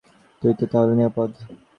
[0.41, 1.29] তুই তো তাহলে নিরাপদ।